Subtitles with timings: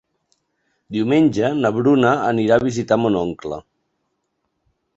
[0.95, 3.61] Diumenge na Bruna anirà a visitar mon oncle.